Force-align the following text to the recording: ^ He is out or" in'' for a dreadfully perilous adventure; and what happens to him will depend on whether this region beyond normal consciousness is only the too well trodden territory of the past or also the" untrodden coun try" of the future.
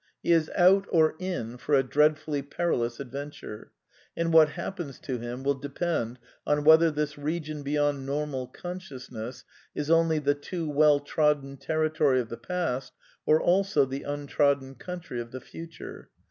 ^ 0.01 0.03
He 0.23 0.31
is 0.31 0.49
out 0.55 0.87
or" 0.89 1.13
in'' 1.31 1.57
for 1.59 1.75
a 1.75 1.83
dreadfully 1.83 2.41
perilous 2.41 2.99
adventure; 2.99 3.71
and 4.17 4.33
what 4.33 4.49
happens 4.49 4.97
to 5.01 5.19
him 5.19 5.43
will 5.43 5.53
depend 5.53 6.17
on 6.43 6.63
whether 6.63 6.89
this 6.89 7.19
region 7.19 7.61
beyond 7.61 8.03
normal 8.03 8.47
consciousness 8.47 9.43
is 9.75 9.91
only 9.91 10.17
the 10.17 10.33
too 10.33 10.67
well 10.67 10.99
trodden 10.99 11.55
territory 11.55 12.19
of 12.19 12.29
the 12.29 12.37
past 12.37 12.93
or 13.27 13.39
also 13.39 13.85
the" 13.85 14.01
untrodden 14.11 14.73
coun 14.73 15.01
try" 15.01 15.17
of 15.19 15.29
the 15.29 15.39
future. 15.39 16.09